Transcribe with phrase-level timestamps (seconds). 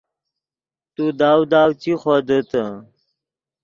[0.93, 2.63] تو داؤ داؤ چی خودیتے